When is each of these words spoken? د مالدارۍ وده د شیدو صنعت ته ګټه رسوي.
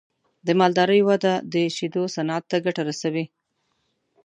د 0.45 0.47
مالدارۍ 0.59 1.01
وده 1.09 1.33
د 1.53 1.55
شیدو 1.75 2.03
صنعت 2.15 2.43
ته 2.51 2.57
ګټه 2.65 2.81
رسوي. 2.89 3.25